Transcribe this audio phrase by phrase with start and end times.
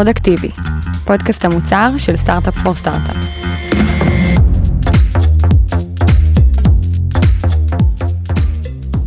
[0.00, 0.50] פרודקטיבי,
[1.04, 3.69] פודקאסט המוצר של סטארט-אפ for סטארט-אפ.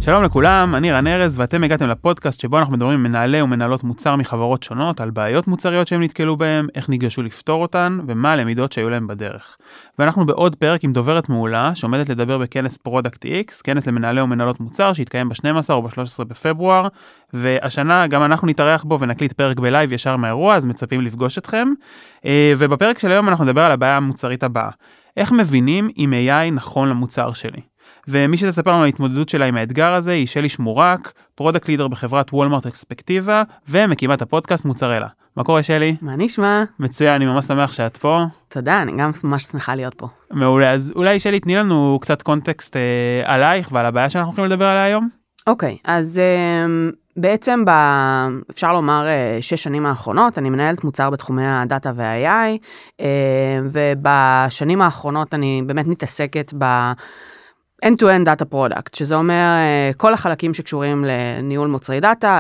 [0.05, 4.15] שלום לכולם, אני רן ארז ואתם הגעתם לפודקאסט שבו אנחנו מדברים עם מנהלי ומנהלות מוצר
[4.15, 8.90] מחברות שונות על בעיות מוצריות שהם נתקלו בהם, איך ניגשו לפתור אותן ומה הלמידות שהיו
[8.90, 9.58] להם בדרך.
[10.00, 14.94] ואנחנו בעוד פרק עם דוברת מעולה שעומדת לדבר בכנס Product X, כנס למנהלי ומנהלות מוצר
[14.94, 16.88] שהתקיים ב-12 או ב-13 בפברואר,
[17.34, 21.68] והשנה גם אנחנו נתארח בו ונקליט פרק בלייב ישר מהאירוע, אז מצפים לפגוש אתכם.
[22.26, 24.70] אה, ובפרק של היום אנחנו נדבר על הבעיה המוצרית הבאה.
[25.18, 27.73] איך מבינים אם AI נכון למוצר שלי?
[28.07, 32.34] ומי שתספר לנו על ההתמודדות שלה עם האתגר הזה היא שלי שמורק, product leader בחברת
[32.34, 35.07] וולמרט אספקטיבה, ומקימת הפודקאסט מוצרלה.
[35.38, 35.95] מה קורה שלי?
[36.02, 36.63] מה נשמע?
[36.79, 38.23] מצוין, אני ממש שמח שאת פה.
[38.48, 40.07] תודה, אני גם ממש שמחה להיות פה.
[40.31, 42.81] מעולה, אז אולי שלי תני לנו קצת context אה,
[43.26, 45.09] עלייך ועל הבעיה שאנחנו הולכים לדבר עליה היום.
[45.48, 46.65] אוקיי, אז אה,
[47.17, 47.71] בעצם ב...
[48.51, 52.57] אפשר לומר אה, שש שנים האחרונות, אני מנהלת מוצר בתחומי הדאטה וה-AI,
[53.01, 56.91] אה, ובשנים האחרונות אני באמת מתעסקת ב...
[57.84, 59.55] end-to-end data product, שזה אומר
[59.91, 62.39] uh, כל החלקים שקשורים לניהול מוצרי דאטה,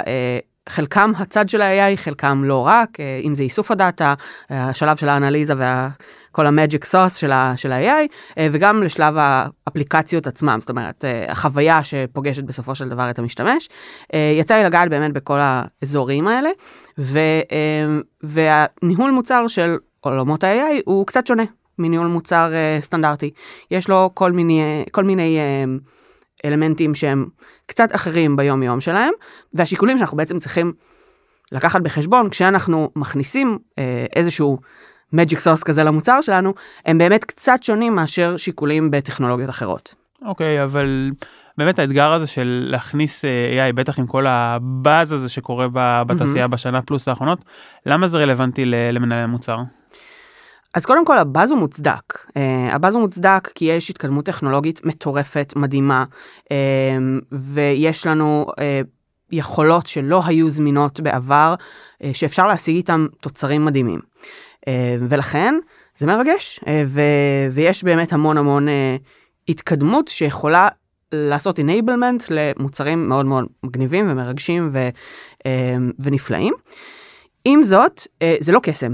[0.69, 4.13] חלקם הצד של ה-AI, חלקם לא רק, uh, אם זה איסוף הדאטה,
[4.49, 11.05] השלב של האנליזה וכל המג'יק סוס של ה-AI, uh, וגם לשלב האפליקציות עצמם, זאת אומרת,
[11.27, 13.69] החוויה שפוגשת בסופו של דבר את המשתמש.
[14.39, 16.49] יצא לי לגעת באמת בכל האזורים האלה,
[16.99, 17.19] ו,
[18.23, 21.43] והניהול מוצר של עולמות ה-AI הוא קצת שונה.
[21.79, 23.31] מניהול מוצר uh, סטנדרטי.
[23.71, 25.89] יש לו כל מיני, כל מיני uh,
[26.45, 27.25] אלמנטים שהם
[27.65, 29.13] קצת אחרים ביום יום שלהם,
[29.53, 30.73] והשיקולים שאנחנו בעצם צריכים
[31.51, 33.73] לקחת בחשבון כשאנחנו מכניסים uh,
[34.15, 34.57] איזשהו
[35.13, 36.53] מג'יק סוס כזה למוצר שלנו,
[36.85, 39.95] הם באמת קצת שונים מאשר שיקולים בטכנולוגיות אחרות.
[40.25, 41.11] אוקיי, okay, אבל
[41.57, 45.67] באמת האתגר הזה של להכניס AI, בטח עם כל הבאז הזה שקורה
[46.07, 46.47] בתעשייה mm-hmm.
[46.47, 47.39] בשנה פלוס האחרונות,
[47.85, 49.57] למה זה רלוונטי למנהלי המוצר?
[50.73, 52.13] אז קודם כל הבאז הוא מוצדק.
[52.13, 52.39] Uh,
[52.71, 56.05] הבאז הוא מוצדק כי יש התקדמות טכנולוגית מטורפת, מדהימה,
[56.43, 56.47] uh,
[57.31, 58.53] ויש לנו uh,
[59.31, 63.99] יכולות שלא היו זמינות בעבר, uh, שאפשר להשיג איתם תוצרים מדהימים.
[63.99, 64.69] Uh,
[64.99, 65.55] ולכן
[65.97, 67.01] זה מרגש, uh, ו-
[67.51, 68.71] ויש באמת המון המון uh,
[69.49, 70.67] התקדמות שיכולה
[71.11, 74.89] לעשות enablement למוצרים מאוד מאוד מגניבים ומרגשים ו-
[75.39, 75.43] uh,
[75.99, 76.53] ונפלאים.
[77.45, 78.93] עם זאת, uh, זה לא קסם.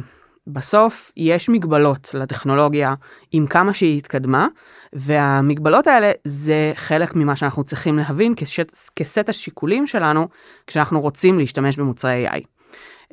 [0.53, 2.93] בסוף יש מגבלות לטכנולוגיה
[3.31, 4.47] עם כמה שהיא התקדמה,
[4.93, 10.27] והמגבלות האלה זה חלק ממה שאנחנו צריכים להבין כסט, כסט השיקולים שלנו
[10.67, 12.41] כשאנחנו רוצים להשתמש במוצרי AI.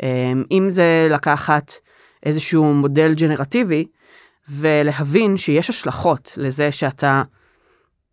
[0.02, 1.72] אמ, אם זה לקחת
[2.26, 3.86] איזשהו מודל ג'נרטיבי
[4.48, 7.22] ולהבין שיש השלכות לזה שאתה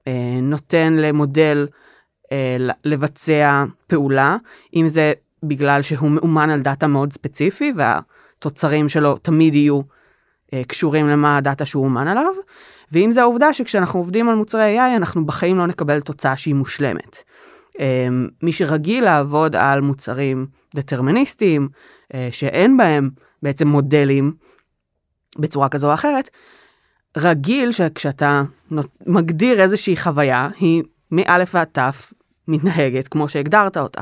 [0.08, 1.68] אה, נותן למודל
[2.32, 4.38] אה, לבצע פעולה,
[4.76, 5.14] אם זה
[5.44, 8.00] בגלל שהוא מאומן על דאטה מאוד ספציפי וה...
[8.46, 9.82] התוצרים שלו תמיד יהיו
[10.54, 12.34] אה, קשורים למה הדאטה שהוא אומן עליו,
[12.92, 17.24] ואם זה העובדה שכשאנחנו עובדים על מוצרי AI אנחנו בחיים לא נקבל תוצאה שהיא מושלמת.
[17.80, 18.08] אה,
[18.42, 21.70] מי שרגיל לעבוד על מוצרים דטרמיניסטיים,
[22.14, 23.10] אה, שאין בהם
[23.44, 24.34] בעצם מודלים
[25.40, 26.30] בצורה כזו או אחרת,
[27.18, 28.44] רגיל שכשאתה
[29.06, 31.80] מגדיר איזושהי חוויה, היא מא' ועד ת'
[32.48, 34.02] מתנהגת כמו שהגדרת אותה.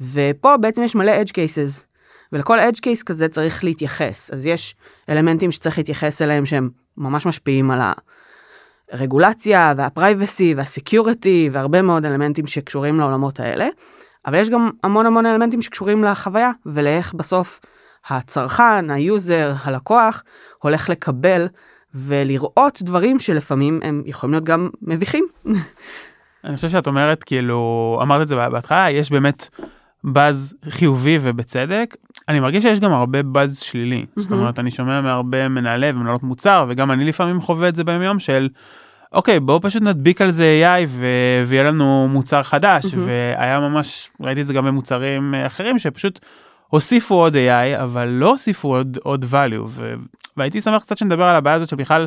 [0.00, 1.89] ופה בעצם יש מלא edge cases
[2.32, 4.30] ולכל edge case כזה צריך להתייחס.
[4.30, 4.74] אז יש
[5.08, 7.80] אלמנטים שצריך להתייחס אליהם שהם ממש משפיעים על
[8.92, 13.68] הרגולציה וה privacy וה security והרבה מאוד אלמנטים שקשורים לעולמות האלה.
[14.26, 17.60] אבל יש גם המון המון אלמנטים שקשורים לחוויה ולאיך בסוף
[18.08, 20.22] הצרכן, ה user, הלקוח,
[20.58, 21.48] הולך לקבל
[21.94, 25.26] ולראות דברים שלפעמים הם יכולים להיות גם מביכים.
[26.44, 29.48] אני חושב שאת אומרת כאילו אמרת את זה בהתחלה יש באמת
[30.04, 31.96] באז חיובי ובצדק
[32.30, 34.20] אני מרגיש שיש גם הרבה באז שלילי mm-hmm.
[34.20, 38.02] זאת אומרת אני שומע מהרבה מנהלי ומנהלות מוצר וגם אני לפעמים חווה את זה ביום
[38.02, 38.48] יום של
[39.12, 42.98] אוקיי בואו פשוט נדביק על זה AI ו- ויהיה לנו מוצר חדש mm-hmm.
[43.06, 46.20] והיה ממש ראיתי את זה גם במוצרים אחרים שפשוט
[46.68, 49.94] הוסיפו עוד AI אבל לא הוסיפו עוד עוד value ו-
[50.36, 52.06] והייתי שמח קצת שנדבר על הבעיה הזאת שבכלל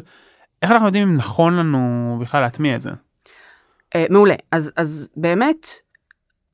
[0.62, 2.90] איך אנחנו יודעים אם נכון לנו בכלל להטמיע את זה.
[2.90, 5.68] Uh, מעולה אז אז באמת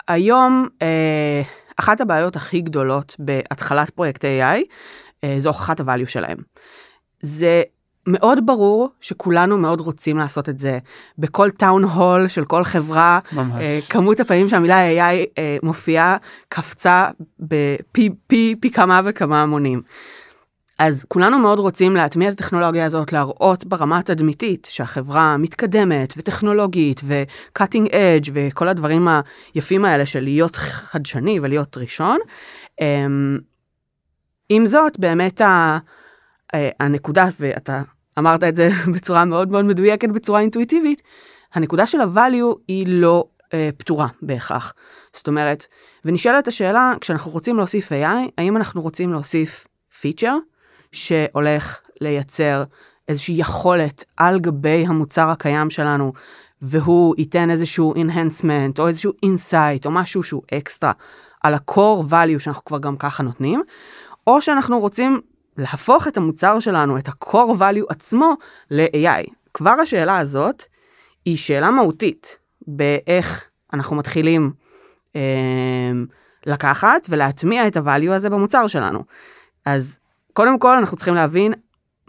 [0.07, 1.41] היום אה,
[1.79, 4.59] אחת הבעיות הכי גדולות בהתחלת פרויקט AI
[5.23, 6.37] אה, זו הוכחת הvalue שלהם.
[7.21, 7.63] זה
[8.07, 10.79] מאוד ברור שכולנו מאוד רוצים לעשות את זה
[11.17, 13.61] בכל טאון הול של כל חברה ממש.
[13.61, 16.17] אה, כמות הפעמים שהמילה AI אה, מופיעה
[16.49, 17.07] קפצה
[17.39, 19.81] בפי פי, פי כמה וכמה המונים.
[20.79, 27.89] אז כולנו מאוד רוצים להטמיע את הטכנולוגיה הזאת, להראות ברמה התדמיתית שהחברה מתקדמת וטכנולוגית ו-cutting
[27.89, 29.07] edge וכל הדברים
[29.53, 32.19] היפים האלה של להיות חדשני ולהיות ראשון.
[32.81, 33.37] אמ,
[34.49, 35.77] עם זאת, באמת ה,
[36.53, 37.81] אה, הנקודה, ואתה
[38.17, 41.01] אמרת את זה בצורה מאוד מאוד מדויקת, בצורה אינטואיטיבית,
[41.53, 44.73] הנקודה של הvalue היא לא אה, פתורה בהכרח.
[45.13, 45.65] זאת אומרת,
[46.05, 49.67] ונשאלת השאלה, כשאנחנו רוצים להוסיף AI, האם אנחנו רוצים להוסיף
[50.01, 50.37] פיצ'ר
[50.91, 52.63] שהולך לייצר
[53.07, 56.13] איזושהי יכולת על גבי המוצר הקיים שלנו,
[56.61, 60.91] והוא ייתן איזשהו enhancement או איזשהו insight או משהו שהוא אקסטרה
[61.43, 63.61] על ה-core value שאנחנו כבר גם ככה נותנים,
[64.27, 65.21] או שאנחנו רוצים
[65.57, 68.33] להפוך את המוצר שלנו, את ה-core value עצמו,
[68.71, 69.29] ל-AI.
[69.53, 70.63] כבר השאלה הזאת
[71.25, 72.37] היא שאלה מהותית
[72.67, 74.51] באיך אנחנו מתחילים
[75.15, 75.91] אה,
[76.45, 79.03] לקחת ולהטמיע את ה-value הזה במוצר שלנו.
[79.65, 79.99] אז
[80.39, 81.53] קודם כל אנחנו צריכים להבין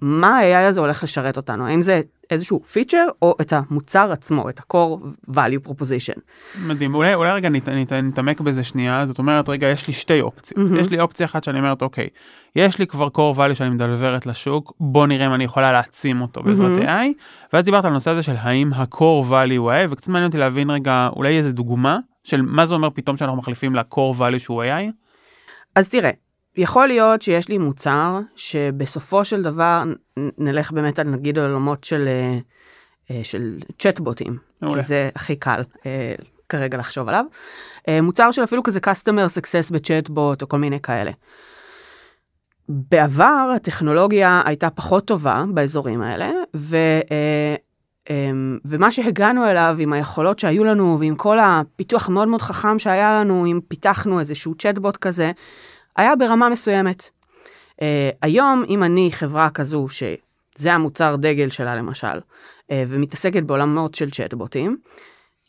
[0.02, 2.00] מה ה-AI הזה הולך לשרת אותנו, האם זה
[2.30, 6.20] איזשהו פיצ'ר או את המוצר עצמו, את ה-core value proposition.
[6.58, 10.20] מדהים, אולי, אולי רגע נת, נת, נתעמק בזה שנייה, זאת אומרת, רגע, יש לי שתי
[10.20, 10.58] אופציות.
[10.58, 10.80] Mm-hmm.
[10.80, 12.08] יש לי אופציה אחת שאני אומרת, אוקיי,
[12.56, 16.42] יש לי כבר core value שאני מדלברת לשוק, בוא נראה אם אני יכולה להעצים אותו
[16.42, 16.86] בעזרת mm-hmm.
[16.86, 17.22] AI,
[17.52, 20.70] ואז דיברת על הנושא הזה של האם ה-core value הוא AI, וקצת מעניין אותי להבין
[20.70, 24.92] רגע, אולי איזה דוגמה של מה זה אומר פתאום שאנחנו מחליפים ל-core value שהוא AI?
[25.74, 26.10] אז תראה,
[26.60, 29.82] יכול להיות שיש לי מוצר שבסופו של דבר
[30.16, 32.38] נלך באמת על נגיד עולמות של, אה,
[33.10, 36.14] אה, של צ'טבוטים, כי זה הכי קל אה,
[36.48, 37.24] כרגע לחשוב עליו.
[38.02, 41.10] מוצר של אפילו כזה customer success בצ'טבוט או כל מיני כאלה.
[42.68, 46.76] בעבר הטכנולוגיה הייתה פחות טובה באזורים האלה, ו,
[48.64, 53.46] ומה שהגענו אליו עם היכולות שהיו לנו ועם כל הפיתוח המאוד מאוד חכם שהיה לנו,
[53.46, 55.32] אם פיתחנו איזשהו צ'טבוט כזה,
[56.00, 57.10] היה ברמה מסוימת.
[57.70, 57.82] Uh,
[58.22, 64.76] היום, אם אני חברה כזו שזה המוצר דגל שלה למשל, uh, ומתעסקת בעולמות של צ'טבוטים,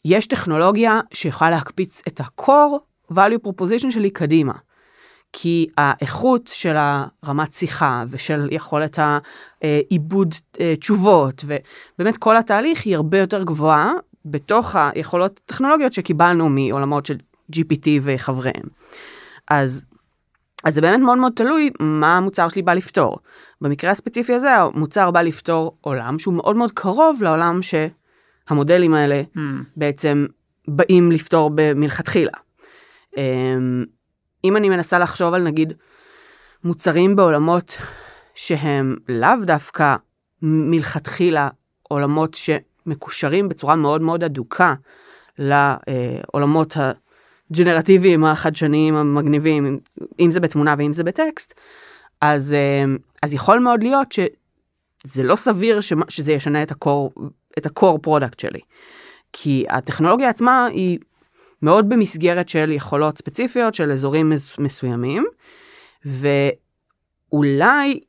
[0.05, 4.53] יש טכנולוגיה שיכולה להקפיץ את ה-core value proposition שלי קדימה.
[5.33, 8.99] כי האיכות של הרמת שיחה ושל יכולת
[9.61, 13.91] העיבוד אה, תשובות ובאמת כל התהליך היא הרבה יותר גבוהה
[14.25, 17.17] בתוך היכולות הטכנולוגיות שקיבלנו מעולמות של
[17.55, 18.63] GPT וחבריהם.
[19.49, 19.85] אז
[20.63, 23.17] אז זה באמת מאוד מאוד תלוי מה המוצר שלי בא לפתור.
[23.61, 29.39] במקרה הספציפי הזה המוצר בא לפתור עולם שהוא מאוד מאוד קרוב לעולם שהמודלים האלה mm.
[29.75, 30.25] בעצם
[30.67, 32.31] באים לפתור מלכתחילה.
[33.17, 33.85] אמ,
[34.43, 35.73] אם אני מנסה לחשוב על נגיד
[36.63, 37.77] מוצרים בעולמות
[38.35, 39.95] שהם לאו דווקא
[40.41, 41.49] מלכתחילה
[41.83, 44.73] עולמות שמקושרים בצורה מאוד מאוד אדוקה
[45.37, 46.77] לעולמות
[47.51, 49.79] הג'נרטיביים החדשניים המגניבים,
[50.19, 51.53] אם זה בתמונה ואם זה בטקסט,
[52.21, 52.83] אז, אה,
[53.23, 57.21] אז יכול מאוד להיות שזה לא סביר שזה ישנה את ה-core,
[57.57, 58.59] את ה-core product שלי.
[59.33, 60.99] כי הטכנולוגיה עצמה היא
[61.61, 65.25] מאוד במסגרת של יכולות ספציפיות של אזורים מסוימים,
[66.05, 67.99] ואולי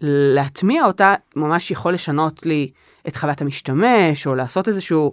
[0.00, 2.70] להטמיע אותה ממש יכול לשנות לי
[3.08, 5.12] את חוויית המשתמש, או לעשות איזשהו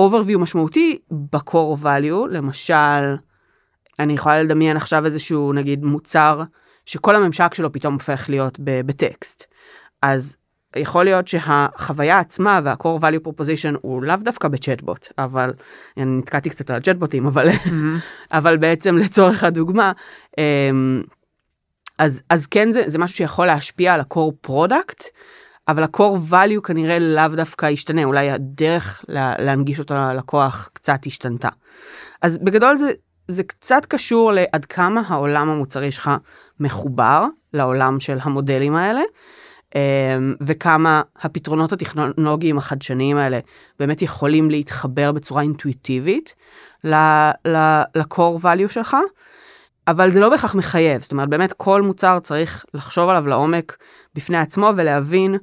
[0.00, 3.16] overview משמעותי ב-core value, למשל,
[3.98, 6.42] אני יכולה לדמיין עכשיו איזשהו נגיד מוצר
[6.86, 9.44] שכל הממשק שלו פתאום הופך להיות בטקסט.
[10.02, 10.36] אז
[10.76, 15.52] יכול להיות שהחוויה עצמה וה-core value proposition הוא לאו דווקא בצ'טבוט, אבל
[15.96, 17.70] אני נתקעתי קצת על הצ'טבוטים, אבל, mm-hmm.
[18.38, 19.92] אבל בעצם לצורך הדוגמה,
[20.38, 21.02] אמ,
[21.98, 25.04] אז, אז כן זה, זה משהו שיכול להשפיע על ה-core product,
[25.68, 31.48] אבל ה-core value כנראה לאו דווקא ישתנה, אולי הדרך לה, להנגיש אותו ללקוח קצת השתנתה.
[32.22, 32.90] אז בגדול זה,
[33.28, 36.10] זה קצת קשור לעד כמה העולם המוצרי שלך
[36.60, 39.02] מחובר לעולם של המודלים האלה.
[39.74, 43.38] אמ, וכמה הפתרונות הטכנולוגיים החדשניים האלה
[43.78, 46.34] באמת יכולים להתחבר בצורה אינטואיטיבית
[46.84, 48.96] ל-core value שלך,
[49.88, 53.76] אבל זה לא בהכרח מחייב, זאת אומרת באמת כל מוצר צריך לחשוב עליו לעומק
[54.14, 55.36] בפני עצמו ולהבין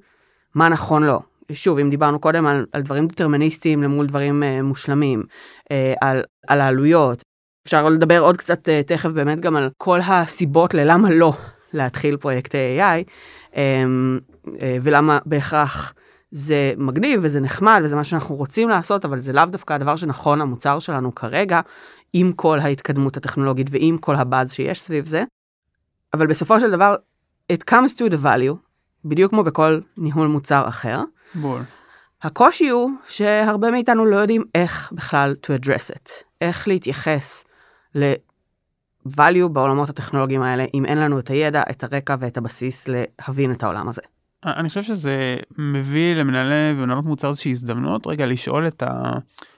[0.55, 1.19] מה נכון לו.
[1.53, 5.23] שוב, אם דיברנו קודם על, על דברים דטרמיניסטיים למול דברים uh, מושלמים,
[5.63, 7.21] uh, על, על העלויות,
[7.67, 11.33] אפשר לדבר עוד קצת uh, תכף באמת גם על כל הסיבות ללמה לא
[11.73, 13.09] להתחיל פרויקטי AI,
[13.55, 14.19] אמ,
[14.61, 15.93] אה, ולמה בהכרח
[16.31, 20.39] זה מגניב וזה נחמד וזה מה שאנחנו רוצים לעשות, אבל זה לאו דווקא הדבר שנכון
[20.39, 21.61] למוצר שלנו כרגע,
[22.13, 25.23] עם כל ההתקדמות הטכנולוגית ועם כל הבאז שיש סביב זה.
[26.13, 26.95] אבל בסופו של דבר,
[27.53, 28.55] it comes to the value,
[29.05, 31.03] בדיוק כמו בכל ניהול מוצר אחר.
[31.35, 31.61] בול.
[32.21, 36.11] הקושי הוא שהרבה מאיתנו לא יודעים איך בכלל to address it,
[36.41, 37.45] איך להתייחס
[39.07, 43.63] value בעולמות הטכנולוגיים האלה, אם אין לנו את הידע, את הרקע ואת הבסיס להבין את
[43.63, 44.01] העולם הזה.
[44.45, 48.83] אני חושב שזה מביא למנהלי ומנהלות מוצר איזושהי הזדמנות רגע לשאול את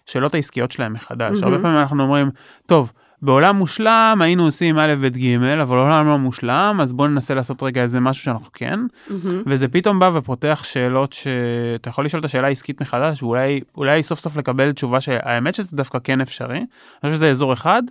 [0.07, 1.39] השאלות העסקיות שלהם מחדש.
[1.39, 1.45] Mm-hmm.
[1.45, 2.29] הרבה פעמים אנחנו אומרים,
[2.65, 7.33] טוב, בעולם מושלם היינו עושים א' ב' ג', אבל עולם לא מושלם, אז בואו ננסה
[7.33, 8.79] לעשות רגע איזה משהו שאנחנו כן.
[9.09, 9.43] מהמם.
[9.45, 14.19] וזה פתאום בא ופותח שאלות שאתה יכול לשאול את השאלה העסקית מחדש, ואולי אולי סוף
[14.19, 16.57] סוף לקבל תשובה שהאמת שזה דווקא כן אפשרי.
[16.57, 16.65] אני
[17.03, 17.83] חושב שזה אזור אחד.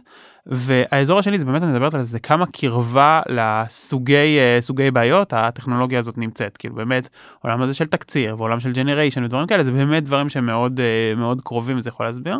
[0.46, 5.98] והאזור השני זה באמת אני מדברת על זה כמה קרבה לסוגי אה, סוגי בעיות הטכנולוגיה
[5.98, 7.08] הזאת נמצאת כאילו באמת
[7.42, 11.40] עולם הזה של תקציר ועולם של ג'נריישן ודברים כאלה זה באמת דברים שמאוד אה, מאוד
[11.44, 12.38] קרובים וזה יכול להסביר.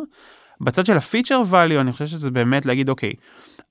[0.61, 3.13] בצד של הפיצ'ר value אני חושב שזה באמת להגיד אוקיי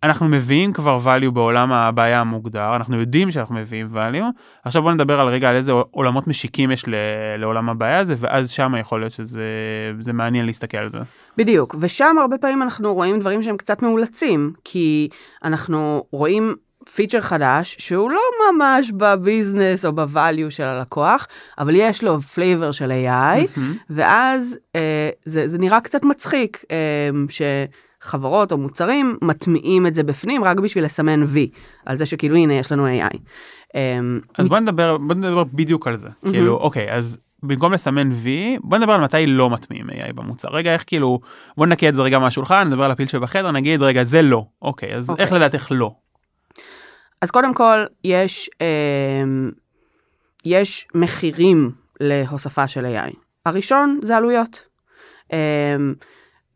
[0.04, 4.24] אנחנו מביאים כבר value בעולם הבעיה המוגדר אנחנו יודעים שאנחנו מביאים value
[4.64, 6.86] עכשיו בוא נדבר על רגע על איזה עולמות משיקים יש
[7.38, 9.44] לעולם הבעיה הזה ואז שם יכול להיות שזה
[10.00, 11.00] זה מעניין להסתכל על זה.
[11.38, 15.10] בדיוק, ושם הרבה פעמים אנחנו רואים דברים שהם קצת מאולצים, כי
[15.44, 16.56] אנחנו רואים
[16.96, 18.22] feature חדש שהוא לא
[18.52, 23.60] ממש בביזנס או ב value של הלקוח, אבל יש לו flavor של AI,
[23.90, 30.44] ואז אה, זה, זה נראה קצת מצחיק אה, שחברות או מוצרים מטמיעים את זה בפנים
[30.44, 31.38] רק בשביל לסמן V,
[31.86, 33.18] על זה שכאילו הנה יש לנו AI.
[33.76, 34.00] אה,
[34.38, 38.78] אז בוא נדבר בוא נדבר בדיוק על זה כאילו אוקיי אז במקום לסמן וי בוא
[38.78, 41.20] נדבר על מתי לא מטמיעים AI במוצר רגע איך כאילו
[41.58, 44.96] בוא נקה את זה רגע מהשולחן נדבר על הפיל שבחדר נגיד רגע זה לא אוקיי
[44.96, 45.26] אז אוקיי.
[45.26, 45.92] איך לדעת איך לא.
[47.22, 49.24] אז קודם כל, יש, אה,
[50.46, 53.16] יש מחירים להוספה של AI.
[53.46, 54.68] הראשון זה עלויות.
[55.34, 55.76] אה,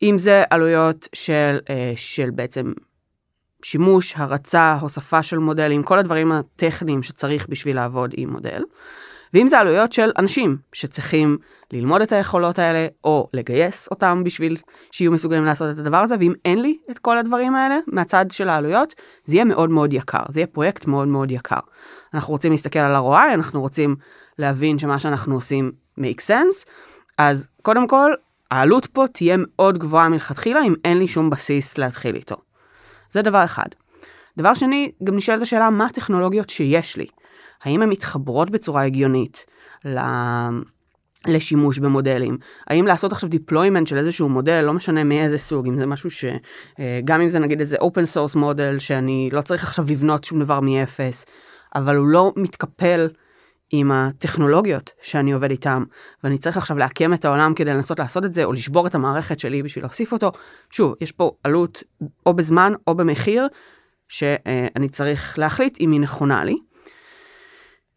[0.01, 2.73] אם זה עלויות של, אה, של בעצם
[3.63, 8.63] שימוש, הרצה, הוספה של מודלים, כל הדברים הטכניים שצריך בשביל לעבוד עם מודל.
[9.33, 11.37] ואם זה עלויות של אנשים שצריכים
[11.73, 14.57] ללמוד את היכולות האלה, או לגייס אותם בשביל
[14.91, 18.49] שיהיו מסוגלים לעשות את הדבר הזה, ואם אין לי את כל הדברים האלה מהצד של
[18.49, 18.93] העלויות,
[19.25, 21.59] זה יהיה מאוד מאוד יקר, זה יהיה פרויקט מאוד מאוד יקר.
[22.13, 23.95] אנחנו רוצים להסתכל על ה-ROI, אנחנו רוצים
[24.39, 26.69] להבין שמה שאנחנו עושים make sense,
[27.17, 28.11] אז קודם כל,
[28.51, 32.35] העלות פה תהיה מאוד גבוהה מלכתחילה, אם אין לי שום בסיס להתחיל איתו.
[33.11, 33.67] זה דבר אחד.
[34.37, 37.05] דבר שני, גם נשאלת השאלה מה הטכנולוגיות שיש לי.
[37.63, 39.45] האם הן מתחברות בצורה הגיונית
[39.85, 39.99] ל...
[41.27, 42.37] לשימוש במודלים?
[42.67, 46.25] האם לעשות עכשיו deployment של איזשהו מודל, לא משנה מאיזה סוג, אם זה משהו ש...
[46.79, 50.39] אה, גם אם זה נגיד איזה open source מודל שאני לא צריך עכשיו לבנות שום
[50.39, 51.25] דבר מאפס,
[51.75, 53.07] אבל הוא לא מתקפל
[53.71, 55.83] עם הטכנולוגיות שאני עובד איתם,
[56.23, 59.39] ואני צריך עכשיו לעקם את העולם כדי לנסות לעשות את זה, או לשבור את המערכת
[59.39, 60.31] שלי בשביל להוסיף אותו.
[60.69, 61.83] שוב, יש פה עלות
[62.25, 63.47] או בזמן או במחיר,
[64.09, 66.57] שאני צריך להחליט אם היא נכונה לי.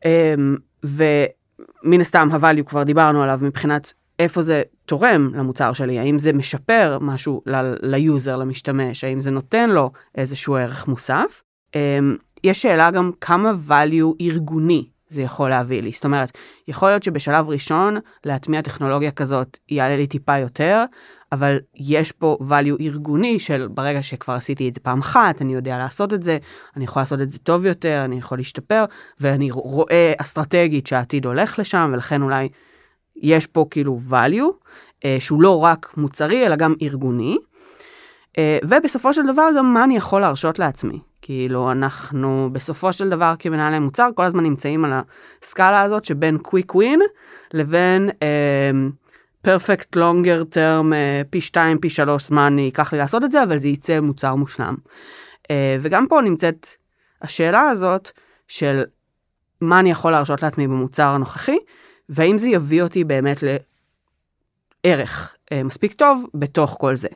[0.07, 6.33] אמ, ומן הסתם ה-value כבר דיברנו עליו מבחינת איפה זה תורם למוצר שלי, האם זה
[6.33, 7.43] משפר משהו
[7.83, 11.43] ל user, למשתמש, האם זה נותן לו איזשהו ערך מוסף.
[11.75, 15.91] אמ, יש שאלה גם כמה value ארגוני זה יכול להביא לי.
[15.91, 16.31] זאת אומרת,
[16.69, 20.85] יכול להיות שבשלב ראשון להטמיע טכנולוגיה כזאת יעלה לי טיפה יותר,
[21.33, 25.79] אבל יש פה value ארגוני של ברגע שכבר עשיתי את זה פעם אחת, אני יודע
[25.79, 26.39] לעשות את זה,
[26.77, 28.85] אני יכול לעשות את זה טוב יותר, אני יכול להשתפר,
[29.21, 32.49] ואני רואה אסטרטגית שהעתיד הולך לשם, ולכן אולי
[33.17, 34.67] יש פה כאילו value,
[35.05, 37.37] אה, שהוא לא רק מוצרי, אלא גם ארגוני.
[38.39, 40.99] אה, ובסופו של דבר גם מה אני יכול להרשות לעצמי.
[41.23, 44.93] כאילו אנחנו בסופו של דבר כמנהלי מוצר כל הזמן נמצאים על
[45.43, 47.01] הסקאלה הזאת שבין קוויק ווין
[47.55, 48.11] לבין
[49.47, 50.93] פרפקט לונגר טרם
[51.31, 54.75] פי 2 פי 3 זמן ייקח לי לעשות את זה אבל זה יצא מוצר מושלם.
[55.43, 55.51] Uh,
[55.81, 56.67] וגם פה נמצאת
[57.23, 58.11] השאלה הזאת
[58.49, 58.85] של
[59.61, 61.57] מה אני יכול להרשות לעצמי במוצר הנוכחי
[62.09, 63.45] והאם זה יביא אותי באמת
[64.85, 67.09] לערך uh, מספיק טוב בתוך כל זה.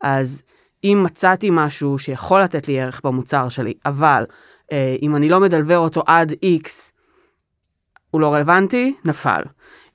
[0.00, 0.42] אז
[0.84, 4.24] אם מצאתי משהו שיכול לתת לי ערך במוצר שלי, אבל
[4.72, 6.68] אה, אם אני לא מדלבר אותו עד X,
[8.10, 9.42] הוא לא רלוונטי, נפל.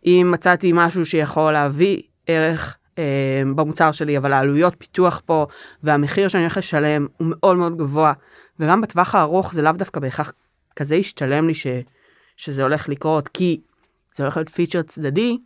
[0.06, 5.48] אם מצאתי משהו שיכול להביא ערך אה, במוצר שלי, אבל העלויות פיתוח פה
[5.84, 8.14] והמחיר שאני הולך לשלם הוא מאוד מאוד גבוה,
[8.60, 10.34] וגם בטווח הארוך זה לאו דווקא בהכרח
[10.76, 11.68] כזה ישתלם לי ש,
[12.38, 13.62] שזה הולך לקרות, כי
[14.16, 15.38] זה הולך להיות פיצ'ר צדדי,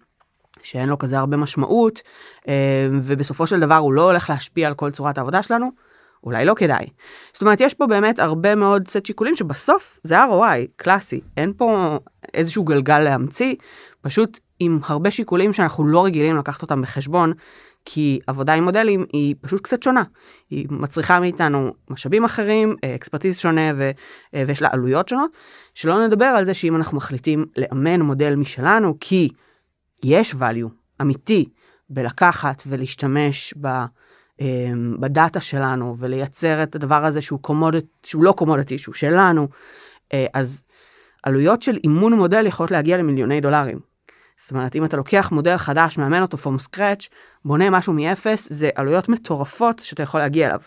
[0.63, 2.01] שאין לו כזה הרבה משמעות,
[2.47, 5.71] אה, ובסופו של דבר הוא לא הולך להשפיע על כל צורת העבודה שלנו,
[6.23, 6.87] אולי לא כדאי.
[7.33, 11.97] זאת אומרת, יש פה באמת הרבה מאוד סט שיקולים שבסוף זה ROI קלאסי, אין פה
[12.33, 13.55] איזשהו גלגל להמציא,
[14.01, 17.33] פשוט עם הרבה שיקולים שאנחנו לא רגילים לקחת אותם בחשבון,
[17.85, 20.03] כי עבודה עם מודלים היא פשוט קצת שונה.
[20.49, 23.91] היא מצריכה מאיתנו משאבים אחרים, expertise שונה ו,
[24.33, 25.31] ויש לה עלויות שונות,
[25.73, 29.29] שלא נדבר על זה שאם אנחנו מחליטים לאמן מודל משלנו, כי
[30.03, 30.69] יש value
[31.01, 31.49] אמיתי
[31.89, 33.67] בלקחת ולהשתמש ב,
[34.99, 39.47] ב data שלנו ולייצר את הדבר הזה שהוא commodit, שהוא לא commodity, שהוא שלנו,
[40.33, 40.63] אז
[41.23, 43.86] עלויות של אימון מודל יכולות להגיע למיליוני דולרים.
[44.37, 47.07] זאת אומרת, אם אתה לוקח מודל חדש, מאמן אותו from scratch,
[47.45, 50.59] בונה משהו מאפס, זה עלויות מטורפות שאתה יכול להגיע אליו.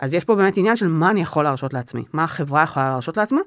[0.00, 3.16] אז יש פה באמת עניין של מה אני יכול להרשות לעצמי, מה החברה יכולה להרשות
[3.16, 3.40] לעצמה,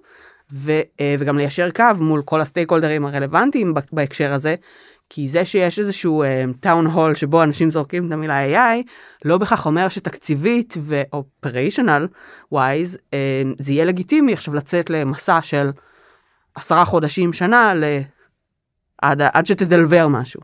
[0.53, 4.56] ו, אה, וגם ליישר קו מול כל הסטייק הולדרים הרלוונטיים בהקשר הזה,
[5.10, 6.24] כי זה שיש איזשהו
[6.60, 8.84] טאון uh, הול שבו אנשים זורקים את המילה AI,
[9.25, 12.08] לא בהכרח אומר שתקציבית ו-operational
[12.53, 13.15] wise, uh,
[13.60, 15.72] זה יהיה לגיטימי עכשיו לצאת למסע של
[16.56, 17.84] עשרה חודשים, שנה, ל...
[19.01, 20.41] עד, עד שת deliver משהו.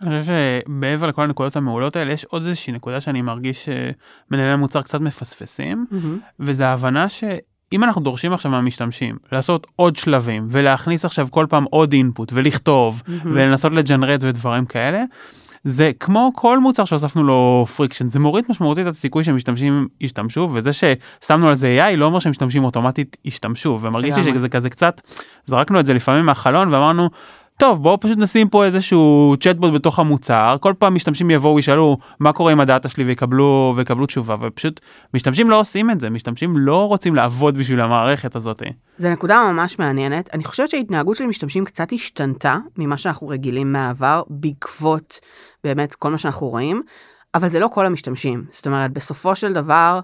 [0.00, 0.32] אני חושב
[0.66, 5.86] שמעבר לכל הנקודות המעולות האלה, יש עוד איזושהי נקודה שאני מרגיש שמנהלי המוצר קצת מפספסים,
[5.90, 6.32] mm-hmm.
[6.40, 11.92] וזה ההבנה שאם אנחנו דורשים עכשיו מהמשתמשים לעשות עוד שלבים ולהכניס עכשיו כל פעם עוד
[11.92, 13.10] input ולכתוב mm-hmm.
[13.24, 15.04] ולנסות ל generate ודברים כאלה,
[15.64, 20.70] זה כמו כל מוצר שהוספנו לו friction, זה מוריד משמעותית את הסיכוי שמשתמשים ישתמשו, וזה
[20.72, 25.00] ששמנו על זה AI לא אומר שמשתמשים אוטומטית ישתמשו, ומרגיש לי שזה כזה קצת,
[25.44, 27.10] זרקנו את זה לפעמים מהחלון ואמרנו,
[27.58, 32.32] טוב בואו פשוט נשים פה איזשהו צ'טבוט בתוך המוצר כל פעם משתמשים יבואו ישאלו מה
[32.32, 34.80] קורה עם הדאטה שלי ויקבלו ויקבלו תשובה ופשוט
[35.14, 38.62] משתמשים לא עושים את זה משתמשים לא רוצים לעבוד בשביל המערכת הזאת.
[38.98, 44.22] זה נקודה ממש מעניינת אני חושבת שההתנהגות של משתמשים קצת השתנתה ממה שאנחנו רגילים מהעבר
[44.30, 45.20] בעקבות
[45.64, 46.82] באמת כל מה שאנחנו רואים
[47.34, 50.00] אבל זה לא כל המשתמשים זאת אומרת בסופו של דבר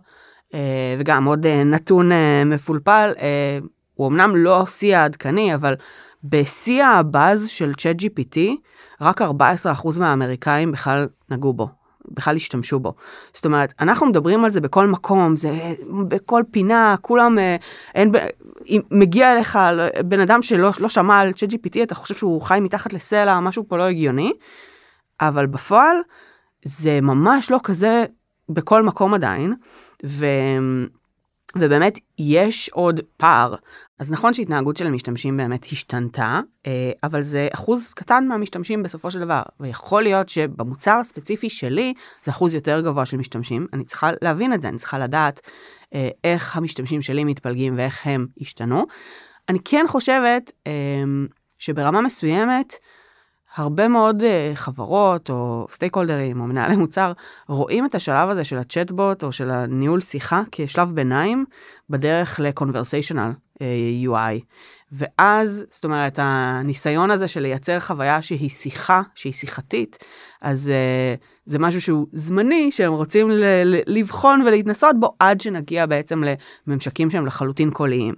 [0.55, 3.12] אה, וגם עוד אה, נתון אה, מפולפל
[3.95, 5.75] הוא אמנם לא שיא העדכני אבל.
[6.25, 8.38] בשיא הבאז של צ'אט GPT,
[9.00, 9.26] רק 14%
[9.98, 11.68] מהאמריקאים בכלל נגעו בו,
[12.10, 12.94] בכלל השתמשו בו.
[13.32, 15.75] זאת אומרת, אנחנו מדברים על זה בכל מקום, זה
[16.08, 17.56] בכל פינה, כולם, אה,
[17.94, 18.12] אין,
[18.66, 19.58] אם מגיע אליך
[20.04, 23.64] בן אדם שלא לא שמע על צ'אט GPT, אתה חושב שהוא חי מתחת לסלע, משהו
[23.68, 24.32] פה לא הגיוני,
[25.20, 25.96] אבל בפועל
[26.64, 28.04] זה ממש לא כזה
[28.48, 29.54] בכל מקום עדיין,
[30.06, 30.26] ו...
[31.57, 33.55] ובאמת יש עוד פער.
[33.99, 39.21] אז נכון שהתנהגות של המשתמשים באמת השתנתה, אה, אבל זה אחוז קטן מהמשתמשים בסופו של
[39.21, 44.52] דבר, ויכול להיות שבמוצר הספציפי שלי זה אחוז יותר גבוה של משתמשים, אני צריכה להבין
[44.52, 45.40] את זה, אני צריכה לדעת
[45.95, 48.87] אה, איך המשתמשים שלי מתפלגים ואיך הם השתנו.
[49.49, 50.72] אני כן חושבת אה,
[51.59, 52.75] שברמה מסוימת,
[53.56, 57.12] הרבה מאוד uh, חברות או סטייק הולדרים או מנהלי מוצר
[57.48, 61.44] רואים את השלב הזה של הצ'טבוט או של הניהול שיחה כשלב ביניים
[61.90, 63.61] בדרך ל-conversational uh,
[64.08, 64.44] UI.
[64.92, 70.04] ואז, זאת אומרת, הניסיון הזה של לייצר חוויה שהיא שיחה, שהיא שיחתית,
[70.42, 70.70] אז
[71.16, 76.22] uh, זה משהו שהוא זמני, שהם רוצים ל- לבחון ולהתנסות בו עד שנגיע בעצם
[76.66, 78.14] לממשקים שהם לחלוטין קוליים.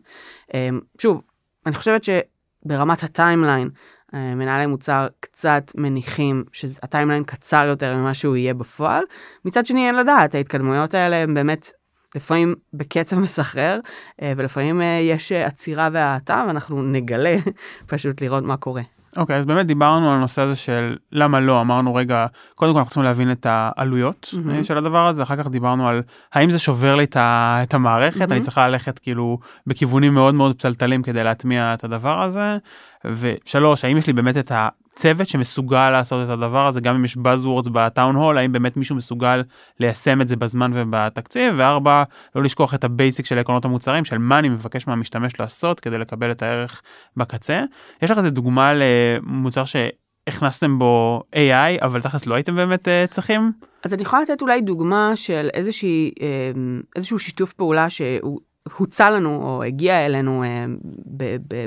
[0.99, 1.21] שוב,
[1.67, 3.75] אני חושבת שברמת ה timeline, אה,
[4.13, 9.05] מנהלי מוצר קצת מניחים שה timeline קצר יותר ממה שהוא יהיה בפועל.
[9.45, 11.73] מצד שני אין לדעת, ההתקדמויות האלה הן באמת
[12.15, 13.81] לפעמים בקצב מסחרר,
[14.23, 17.37] אה, ולפעמים אה, יש עצירה והאטה, ואנחנו נגלה
[17.87, 18.83] פשוט לראות מה קורה.
[19.17, 22.79] אוקיי, okay, אז באמת דיברנו על הנושא הזה של למה לא, אמרנו רגע, קודם כל
[22.79, 24.65] אנחנו צריכים להבין את העלויות mm-hmm.
[24.65, 28.33] של הדבר הזה, אחר כך דיברנו על האם זה שובר לי את המערכת, mm-hmm.
[28.33, 32.57] אני צריכה ללכת כאילו בכיוונים מאוד מאוד מפותלים כדי להטמיע את הדבר הזה,
[33.05, 34.53] ושלוש, האם יש לי באמת את
[35.01, 38.77] הצוות שמסוגל לעשות את הדבר הזה, גם אם יש Buzzwords ב town hall, האם באמת
[38.77, 39.43] מישהו מסוגל
[39.81, 42.03] ליישם את זה בזמן ובתקציב, וארבע,
[42.35, 45.99] לא לשכוח את ה basic של עקרונות המוצרים, של מה אני מבקש מהמשתמש לעשות כדי
[45.99, 46.83] לקבל את הערך
[47.17, 47.63] בקצה.
[48.03, 49.77] יש לך איזה דוגמה למוצר ש...
[50.27, 53.53] הכנסתם בו AI אבל תכלס לא הייתם באמת uh, צריכים?
[53.85, 56.23] אז אני יכולה לתת אולי דוגמה של איזושהי, uh,
[56.97, 58.41] איזשהו שיתוף פעולה שהוא
[58.77, 60.65] הוצע לנו או הגיע אלינו אה,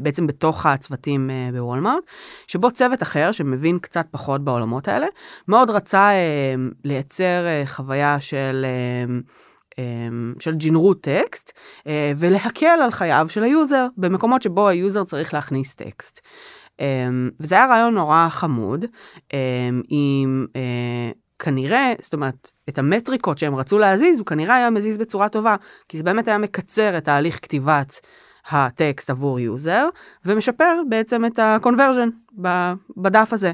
[0.03, 2.03] בעצם בתוך הצוותים אה, בוולמארט,
[2.47, 5.07] שבו צוות אחר שמבין קצת פחות בעולמות האלה,
[5.47, 8.65] מאוד רצה אה, לייצר חוויה של...
[10.39, 11.51] של ג'ינרוט טקסט
[12.17, 16.21] ולהקל על חייו של ה user במקומות שבו ה user צריך להכניס טקסט.
[17.39, 18.85] וזה היה רעיון נורא חמוד
[19.89, 20.45] עם
[21.43, 25.55] כנראה, זאת אומרת, את המטריקות שהם רצו להזיז, הוא כנראה היה מזיז בצורה טובה,
[25.89, 27.99] כי זה באמת היה מקצר את תהליך כתיבת
[28.49, 29.89] הטקסט עבור user,
[30.25, 32.39] ומשפר בעצם את ה-conversion
[32.97, 33.51] בדף הזה.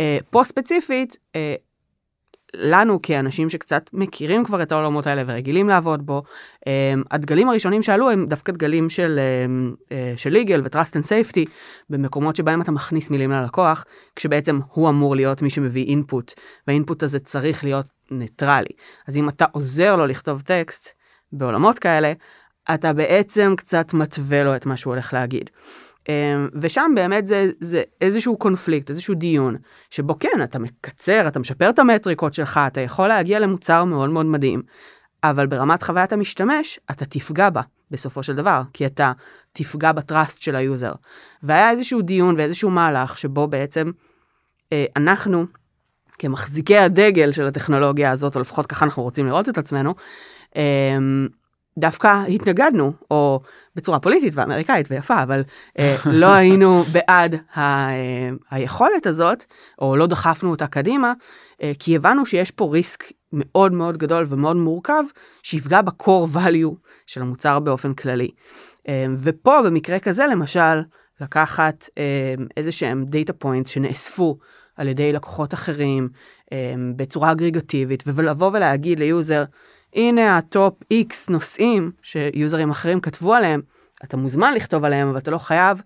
[0.00, 1.54] אה, פה ספציפית, אה,
[2.54, 6.22] לנו כאנשים שקצת מכירים כבר את העולמות האלה ורגילים לעבוד בו,
[6.66, 11.48] אמ, הדגלים הראשונים שעלו הם דווקא דגלים של, אמ, אה, של legal ו-trust and safety,
[11.90, 13.84] במקומות שבהם אתה מכניס מילים ללקוח,
[14.16, 16.32] כשבעצם הוא אמור להיות מי שמביא אינפוט,
[16.66, 18.72] והאינפוט הזה צריך להיות ניטרלי.
[19.08, 20.88] אז אם אתה עוזר לו לכתוב טקסט
[21.32, 22.12] בעולמות כאלה,
[22.74, 25.50] אתה בעצם קצת מתווה לו את מה שהוא הולך להגיד.
[26.08, 29.56] אמ, ושם באמת זה, זה איזשהו קונפליקט, איזשהו דיון,
[29.90, 34.26] שבו כן, אתה מקצר, אתה משפר את המטריקות שלך, אתה יכול להגיע למוצר מאוד מאוד
[34.26, 34.62] מדהים,
[35.24, 37.60] אבל ברמת חוויית המשתמש, אתה תפגע בה
[37.90, 39.12] בסופו של דבר, כי אתה
[39.52, 40.92] תפגע ב trust של ה user.
[41.42, 43.90] והיה איזשהו דיון ואיזשהו מהלך שבו בעצם
[44.72, 45.46] אה, אנחנו,
[46.18, 49.94] כמחזיקי הדגל של הטכנולוגיה הזאת, או לפחות ככה אנחנו רוצים לראות את עצמנו,
[50.56, 51.28] אמ,
[51.80, 53.40] דווקא התנגדנו, או
[53.76, 55.42] בצורה פוליטית ואמריקאית ויפה, אבל
[55.78, 59.44] אה, לא היינו בעד ה, אה, היכולת הזאת,
[59.78, 61.12] או לא דחפנו אותה קדימה,
[61.62, 65.04] אה, כי הבנו שיש פה risk מאוד מאוד גדול ומאוד מורכב,
[65.42, 66.74] שיפגע ב-core value
[67.06, 68.30] של המוצר באופן כללי.
[68.88, 70.80] אה, ופה במקרה כזה למשל,
[71.20, 74.38] לקחת אה, איזה שהם data point שנאספו
[74.76, 76.08] על ידי לקוחות אחרים
[76.52, 79.44] אה, בצורה אגרגטיבית, ולבוא ולהגיד ל user,
[79.94, 83.60] הנה ה top X נושאים ש users אחרים כתבו עליהם,
[84.04, 85.82] אתה מוזמן לכתוב עליהם, אבל אתה לא חייב,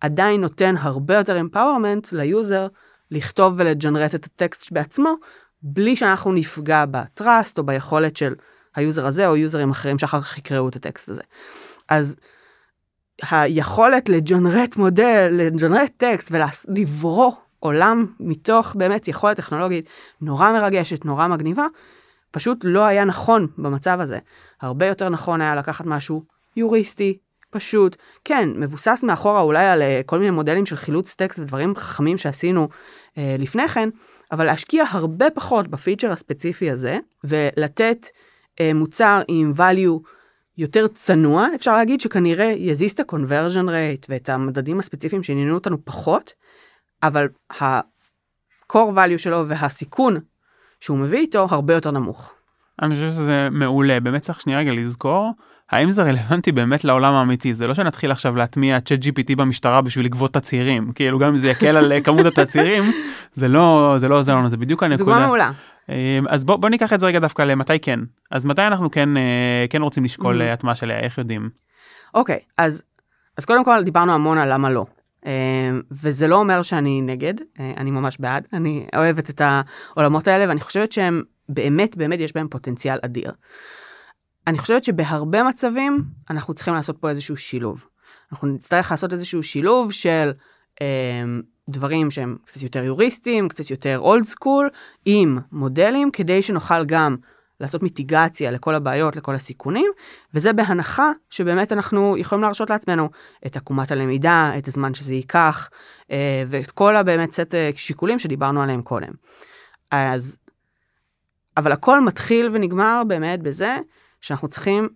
[0.00, 2.66] עדיין נותן הרבה יותר empowerment ל user
[3.10, 5.14] לכתוב ול generate את הטקסט בעצמו,
[5.62, 8.34] בלי שאנחנו נפגע ב trust או ביכולת של
[8.76, 11.22] ה user הזה או users אחרים שאחר כך יקראו את הטקסט הזה.
[11.88, 12.16] אז
[13.30, 19.88] היכולת ל generate מודל, ל generate טקסט ולברוא עולם מתוך באמת יכולת טכנולוגית
[20.20, 21.66] נורא מרגשת, נורא מגניבה,
[22.34, 24.18] פשוט לא היה נכון במצב הזה.
[24.60, 26.22] הרבה יותר נכון היה לקחת משהו
[26.56, 27.18] יוריסטי,
[27.50, 32.18] פשוט, כן, מבוסס מאחורה אולי על uh, כל מיני מודלים של חילוץ טקסט ודברים חכמים
[32.18, 33.88] שעשינו uh, לפני כן,
[34.32, 40.08] אבל להשקיע הרבה פחות בפיצ'ר הספציפי הזה, ולתת uh, מוצר עם value
[40.58, 46.32] יותר צנוע, אפשר להגיד שכנראה יזיז את ה-conversion rate ואת המדדים הספציפיים שעניינו אותנו פחות,
[47.02, 47.28] אבל
[47.60, 50.20] ה-core value שלו והסיכון
[50.84, 52.34] שהוא מביא איתו הרבה יותר נמוך.
[52.82, 55.32] אני חושב שזה מעולה, באמת צריך שנייה רגע לזכור,
[55.70, 57.54] האם זה רלוונטי באמת לעולם האמיתי?
[57.54, 61.48] זה לא שנתחיל עכשיו להטמיע צ'אט GPT במשטרה בשביל לגבות תצהירים, כאילו גם אם זה
[61.48, 62.92] יקל על כמות התצהירים,
[63.34, 65.04] זה לא, זה לא עוזר לנו, זה בדיוק הנקודה.
[65.04, 65.50] דוגמה מעולה.
[65.88, 65.94] אמ,
[66.28, 68.00] אז בוא, בוא ניקח את זה רגע דווקא למתי כן.
[68.30, 70.52] אז מתי אנחנו כן, אה, כן רוצים לשקול Mm-hmm.
[70.52, 71.50] הטמעה שלה, איך יודעים?
[72.14, 72.84] אוקיי, אז,
[73.38, 74.84] אז קודם כל דיברנו המון על למה לא.
[75.26, 80.48] אה, וזה לא אומר שאני נגד, אה, אני ממש בעד, אני אוהבת את העולמות האלה
[80.48, 83.32] ואני חושבת שהם באמת באמת יש בהם פוטנציאל אדיר.
[84.46, 87.86] אני חושבת שבהרבה מצבים אנחנו צריכים לעשות פה איזשהו שילוב.
[88.32, 90.32] אנחנו נצטרך לעשות איזשהו שילוב של
[90.82, 91.24] אה,
[91.68, 94.68] דברים שהם קצת יותר יוריסטיים, קצת יותר אולד סקול,
[95.04, 97.16] עם מודלים, כדי שנוכל גם
[97.60, 99.90] לעשות מיטיגציה לכל הבעיות, לכל הסיכונים,
[100.34, 103.10] וזה בהנחה שבאמת אנחנו יכולים להרשות לעצמנו
[103.46, 105.70] את עקומת הלמידה, את הזמן שזה ייקח,
[106.10, 109.12] אה, ואת כל הבאמת סט אה, שיקולים שדיברנו עליהם קודם.
[109.90, 110.38] אז,
[111.56, 113.76] אבל הכל מתחיל ונגמר באמת בזה
[114.20, 114.88] שאנחנו צריכים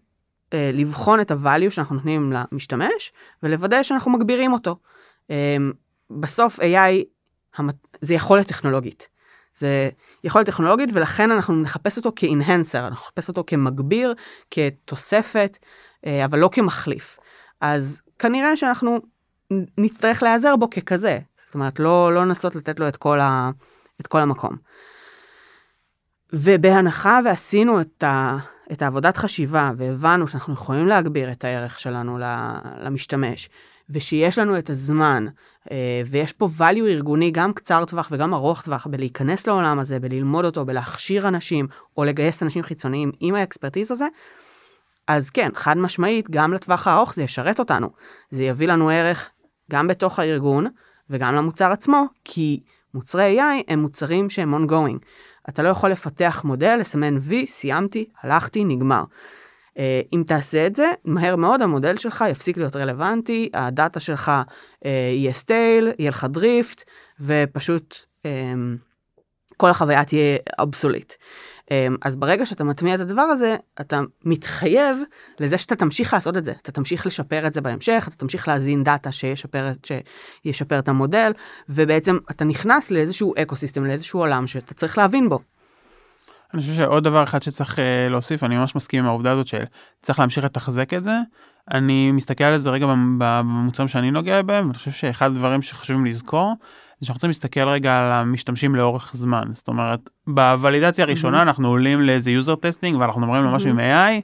[0.52, 4.76] אה, לבחון את ה-value שאנחנו נותנים למשתמש, ולוודא שאנחנו מגבירים אותו.
[6.10, 7.04] בסוף AI
[8.00, 9.08] זה יכולת טכנולוגית.
[9.58, 9.90] זה
[10.24, 14.14] יכולת טכנולוגית ולכן אנחנו נחפש אותו כאינהנסר, אנחנו נחפש אותו כמגביר,
[14.50, 15.58] כתוספת,
[16.06, 17.18] אה, אבל לא כמחליף.
[17.60, 19.00] אז כנראה שאנחנו
[19.78, 23.50] נצטרך להיעזר בו ככזה, זאת אומרת לא, לא לנסות לתת לו את כל, ה,
[24.00, 24.56] את כל המקום.
[26.32, 28.36] ובהנחה ועשינו את, ה,
[28.72, 32.18] את העבודת חשיבה והבנו שאנחנו יכולים להגביר את הערך שלנו
[32.80, 33.48] למשתמש,
[33.90, 35.26] ושיש לנו את הזמן,
[35.70, 40.44] אה, ויש פה value ארגוני גם קצר טווח וגם ארוך טווח בלהיכנס לעולם הזה, בללמוד
[40.44, 44.06] אותו, בלהכשיר אנשים, או לגייס אנשים חיצוניים עם האקספרטיז הזה,
[45.08, 47.88] אז כן, חד משמעית, גם לטווח הארוך זה ישרת אותנו.
[48.30, 49.30] זה יביא לנו ערך
[49.70, 50.66] גם בתוך הארגון
[51.10, 52.60] וגם למוצר עצמו, כי
[52.94, 54.98] מוצרי AI הם מוצרים שהם ongoing.
[55.48, 59.04] אתה לא יכול לפתח מודל, לסמן וי, סיימתי, הלכתי, נגמר.
[59.78, 59.80] Uh,
[60.12, 64.32] אם תעשה את זה, מהר מאוד המודל שלך יפסיק להיות רלוונטי, הדאטה שלך
[64.84, 66.84] uh, יהיה stale, יהיה לך דריפט,
[67.20, 68.28] ופשוט um,
[69.56, 71.12] כל החוויה תהיה obsolete.
[71.12, 71.70] Um,
[72.02, 74.98] אז ברגע שאתה מטמיע את הדבר הזה, אתה מתחייב
[75.40, 78.84] לזה שאתה תמשיך לעשות את זה, אתה תמשיך לשפר את זה בהמשך, אתה תמשיך להזין
[78.84, 79.70] דאטה שישפר,
[80.44, 81.32] שישפר את המודל,
[81.68, 85.38] ובעצם אתה נכנס לאיזשהו eco system, לאיזשהו עולם שאתה צריך להבין בו.
[86.54, 87.80] אני חושב שעוד דבר אחד שצריך uh,
[88.10, 91.16] להוסיף, אני ממש מסכים עם העובדה הזאת שצריך להמשיך לתחזק את זה.
[91.70, 92.86] אני מסתכל על זה רגע
[93.18, 96.54] במוצרים שאני נוגע בהם, ואני חושב שאחד הדברים שחשובים לזכור,
[97.00, 99.44] זה שאנחנו צריכים להסתכל רגע על המשתמשים לאורך זמן.
[99.52, 101.42] זאת אומרת, בוולידציה הראשונה mm-hmm.
[101.42, 103.56] אנחנו עולים לאיזה user testing ואנחנו מדברים על mm-hmm.
[103.56, 104.22] משהו עם AI,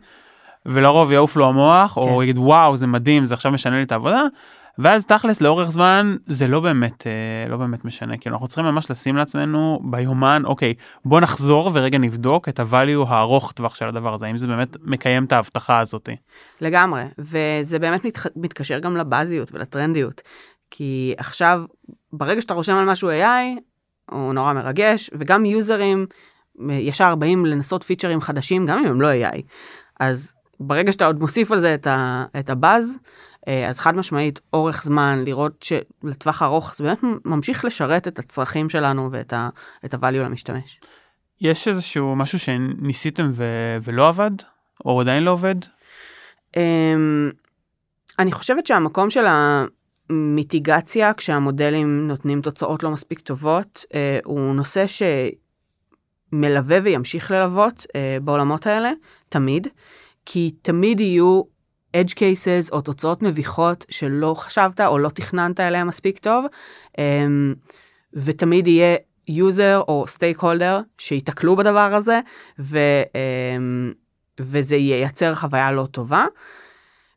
[0.67, 2.01] ולרוב יעוף לו המוח, כן.
[2.01, 4.23] או יגיד וואו זה מדהים, זה עכשיו משנה לי את העבודה.
[4.79, 8.91] ואז תכלס לאורך זמן זה לא באמת אה, לא באמת משנה כאילו אנחנו צריכים ממש
[8.91, 14.27] לשים לעצמנו ביומן אוקיי בוא נחזור ורגע נבדוק את הvalue הארוך טווח של הדבר הזה
[14.27, 16.09] אם זה באמת מקיים את ההבטחה הזאת.
[16.61, 20.23] לגמרי וזה באמת מת, מתקשר גם לבאזיות ולטרנדיות
[20.71, 21.65] כי עכשיו
[22.13, 23.61] ברגע שאתה רושם על משהו AI
[24.11, 26.07] הוא נורא מרגש וגם יוזרים
[26.69, 29.41] ישר באים לנסות פיצ'רים חדשים גם אם הם לא AI
[30.01, 32.99] אז ברגע שאתה עוד מוסיף על זה את, ה, את הבאז.
[33.69, 39.09] אז חד משמעית אורך זמן לראות שלטווח ארוך זה באמת ממשיך לשרת את הצרכים שלנו
[39.13, 39.49] ואת ה,
[39.85, 40.81] את הvalue למשתמש.
[41.41, 43.45] יש איזשהו משהו שניסיתם ו...
[43.83, 44.31] ולא עבד
[44.85, 45.55] או עדיין לא עובד?
[46.57, 47.31] אמ,
[48.19, 49.25] אני חושבת שהמקום של
[50.11, 54.85] המיטיגציה, כשהמודלים נותנים תוצאות לא מספיק טובות, אה, הוא נושא
[56.33, 58.93] שמלווה וימשיך ללוות אה, בעולמות האלה,
[59.29, 59.69] תמיד,
[60.27, 61.54] כי תמיד יהיו
[61.95, 66.47] edge cases או תוצאות מביכות שלא חשבת או לא תכננת עליהן מספיק טוב,
[66.99, 67.55] אמ,
[68.13, 68.97] ותמיד יהיה
[69.31, 72.21] user או stakeholder שיתקלו בדבר הזה,
[72.59, 72.79] ו,
[73.15, 73.93] אמ,
[74.41, 76.25] וזה ייצר חוויה לא טובה.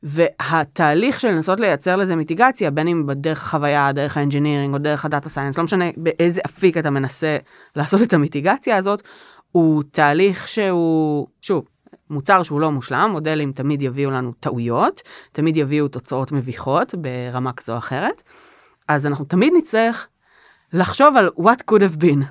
[0.03, 5.05] והתהליך של לנסות לייצר לזה mitigation, בין אם בדרך החוויה, דרך ה engineering או דרך
[5.05, 7.37] ה data science, לא משנה באיזה אפיק אתה מנסה
[7.75, 9.01] לעשות את ה mitigation הזאת,
[9.51, 11.67] הוא תהליך שהוא, שוב,
[12.09, 17.73] מוצר שהוא לא מושלם, מודלים תמיד יביאו לנו טעויות, תמיד יביאו תוצאות מביכות ברמה כזו
[17.73, 18.23] או אחרת,
[18.87, 20.07] אז אנחנו תמיד נצטרך
[20.73, 22.23] לחשוב על what could have been.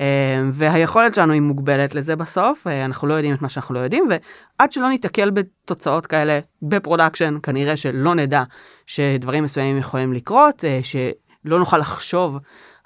[0.00, 3.78] אה, והיכולת שלנו היא מוגבלת לזה בסוף, אה, אנחנו לא יודעים את מה שאנחנו לא
[3.78, 8.42] יודעים, ועד שלא ניתקל בתוצאות כאלה ב production, כנראה שלא נדע
[8.86, 12.38] שדברים מסוימים יכולים לקרות, אה, שלא נוכל לחשוב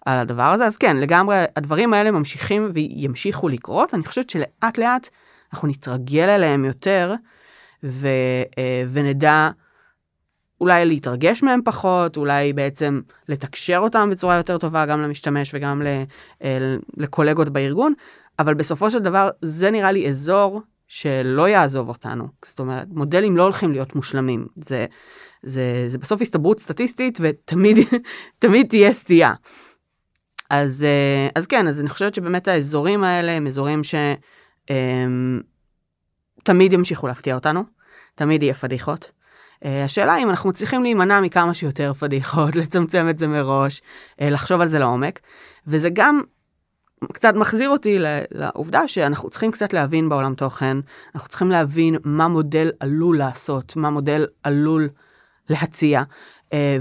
[0.06, 5.08] על הדבר הזה, אז כן, לגמרי, הדברים האלה ממשיכים וימשיכו לקרות, אני חושבת שלאט לאט
[5.52, 7.14] אנחנו נתרגל אליהם יותר,
[7.84, 8.08] ו,
[8.92, 9.50] ונדע
[10.60, 15.82] אולי להתרגש מהם פחות, אולי בעצם לתקשר אותם בצורה יותר טובה גם למשתמש וגם
[16.42, 16.58] אה,
[16.96, 17.94] לקולגות בארגון,
[18.38, 22.28] אבל בסופו של דבר זה נראה לי אזור שלא יעזוב אותנו.
[22.44, 24.46] זאת אומרת, מודלים לא הולכים להיות מושלמים.
[24.56, 24.86] זה,
[25.42, 27.76] זה, זה בסוף הסתברות סטטיסטית ותמיד
[28.38, 29.32] תמיד תהיה סטייה.
[30.50, 34.18] אז, אה, אז כן, אז אני חושבת שבאמת האזורים האלה הם אזורים שתמיד
[34.70, 35.40] אמ,
[36.72, 37.62] ימשיכו להפתיע אותנו,
[38.14, 39.10] תמיד יהיה פדיחות.
[39.64, 43.82] אה, השאלה אם אנחנו מצליחים להימנע מכמה שיותר פדיחות, לצמצם את זה מראש,
[44.20, 45.20] אה, לחשוב על זה לעומק,
[45.66, 46.20] וזה גם
[47.12, 47.98] קצת מחזיר אותי
[48.30, 50.76] לעובדה שאנחנו צריכים קצת להבין בעולם תוכן,
[51.14, 54.88] אנחנו צריכים להבין מה מודל עלול לעשות, מה מודל עלול
[55.48, 56.02] להציע,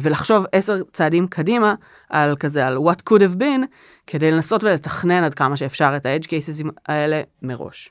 [0.02, 1.76] ולחשוב עשר צעדים קדימה
[2.10, 3.66] על כזה, על what could have been,
[4.08, 7.90] כדי לנסות ולתכנן עד כמה שאפשר את ה-edge cases האלה מראש.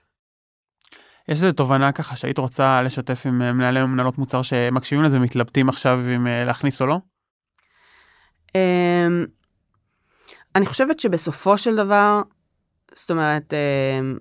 [1.29, 5.69] יש איזה תובנה ככה שהיית רוצה לשתף עם אה, מנהלי ומנהלות מוצר שמקשיבים לזה מתלבטים
[5.69, 6.99] עכשיו אם אה, להכניס או לא?
[8.55, 9.27] אמ,
[10.55, 12.21] אני חושבת שבסופו של דבר,
[12.95, 14.19] זאת אומרת, אמ,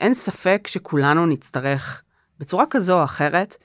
[0.00, 2.02] אין ספק שכולנו נצטרך
[2.38, 3.56] בצורה כזו או אחרת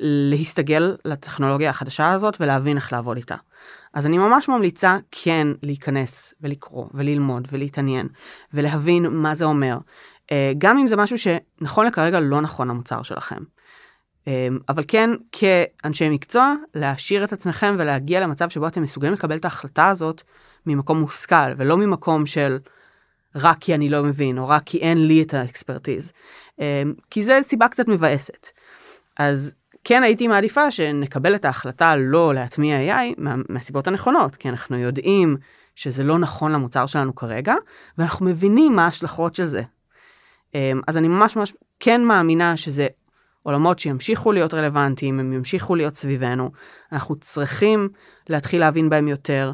[0.00, 3.36] להסתגל לטכנולוגיה החדשה הזאת ולהבין איך לעבוד איתה.
[3.94, 8.08] אז אני ממש ממליצה כן להיכנס ולקרוא וללמוד ולהתעניין
[8.54, 9.78] ולהבין מה זה אומר.
[10.32, 13.42] אה, גם אם זה משהו שנכון לכרגע לא נכון למוצר שלכם.
[14.28, 19.44] אה, אבל כן, כאנשי מקצוע, להשאיר את עצמכם ולהגיע למצב שבו אתם מסוגלים לקבל את
[19.44, 20.22] ההחלטה הזאת
[20.66, 22.58] ממקום מושכל, ולא ממקום של
[23.34, 26.12] רק כי אני לא מבין, או רק כי אין לי את האקספרטיז.
[26.60, 28.48] אה, כי זה סיבה קצת מבאסת.
[29.18, 29.54] אז
[29.88, 35.36] כן הייתי מעדיפה שנקבל את ההחלטה לא להטמיע AI מה, מהסיבות הנכונות, כי אנחנו יודעים
[35.74, 37.54] שזה לא נכון למוצר שלנו כרגע,
[37.98, 39.62] ואנחנו מבינים מה ההשלכות של זה.
[40.54, 42.86] אמ, אז אני ממש ממש כן מאמינה שזה
[43.42, 46.50] עולמות שימשיכו להיות רלוונטיים, הם ימשיכו להיות סביבנו,
[46.92, 47.88] אנחנו צריכים
[48.28, 49.52] להתחיל להבין בהם יותר.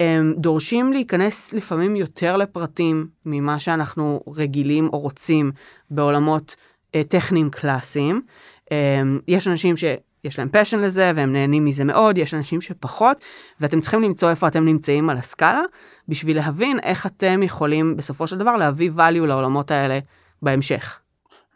[0.00, 5.52] הם דורשים להיכנס לפעמים יותר לפרטים ממה שאנחנו רגילים או רוצים
[5.90, 6.56] בעולמות
[6.94, 8.22] אה, טכניים קלאסיים.
[9.02, 13.16] אמ, יש אנשים שיש להם פשן לזה והם נהנים מזה מאוד, יש אנשים שפחות,
[13.60, 15.60] ואתם צריכים למצוא איפה אתם נמצאים על הסקאלה,
[16.08, 19.98] בשביל להבין איך אתם יכולים בסופו של דבר להביא value לעולמות האלה
[20.42, 20.98] בהמשך.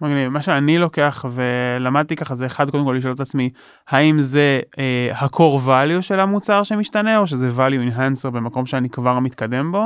[0.00, 0.28] מגניב.
[0.28, 3.50] מה שאני לוקח ולמדתי ככה זה אחד קודם כל לשאול את עצמי
[3.88, 9.18] האם זה אה, ה-core value של המוצר שמשתנה או שזה value enhancer במקום שאני כבר
[9.18, 9.84] מתקדם בו.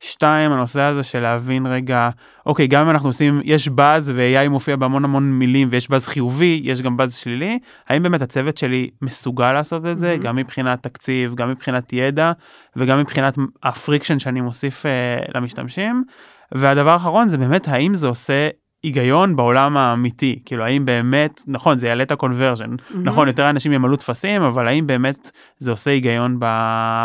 [0.00, 2.10] שתיים הנושא הזה של להבין רגע
[2.46, 6.60] אוקיי גם אם אנחנו עושים יש באז ו-AI מופיע בהמון המון מילים ויש באז חיובי
[6.64, 7.58] יש גם באז שלילי
[7.88, 10.22] האם באמת הצוות שלי מסוגל לעשות את זה mm-hmm.
[10.22, 12.32] גם מבחינת תקציב גם מבחינת ידע
[12.76, 16.04] וגם מבחינת ה friction שאני מוסיף אה, למשתמשים.
[16.52, 18.48] והדבר האחרון זה באמת האם זה עושה
[18.82, 22.96] היגיון בעולם האמיתי כאילו האם באמת נכון זה יעלה את הקונברז'ן mm-hmm.
[23.04, 26.46] נכון יותר אנשים ימלאו טפסים אבל האם באמת זה עושה היגיון ב...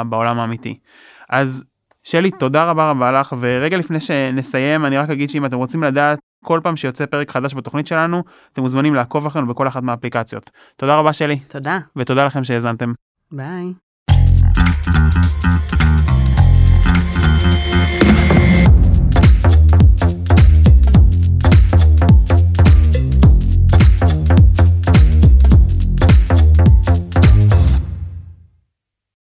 [0.09, 0.79] בעולם האמיתי.
[1.29, 1.63] אז
[2.03, 6.19] שלי תודה רבה רבה לך ורגע לפני שנסיים אני רק אגיד שאם אתם רוצים לדעת
[6.43, 10.51] כל פעם שיוצא פרק חדש בתוכנית שלנו אתם מוזמנים לעקוב אחרינו בכל אחת מהאפליקציות.
[10.77, 11.39] תודה רבה שלי.
[11.39, 11.79] תודה.
[11.95, 12.93] ותודה לכם שהאזנתם.
[13.31, 13.73] ביי.